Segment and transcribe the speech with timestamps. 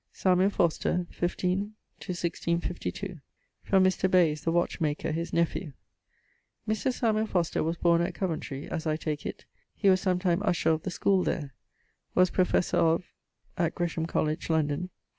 [0.13, 1.75] =Samuel Foster= (15..
[1.99, 3.19] 1652).
[3.61, 4.09] From Mr.
[4.09, 5.73] Bayes, the watchmaker, his nephew:
[6.67, 6.91] Mr.
[6.91, 9.45] Samuel Foster was borne at Coventry (as I take it);
[9.75, 11.53] he was sometime usher of the schoole there.
[12.15, 13.03] Was professor of...
[13.59, 14.89] at Gresham Colledge, London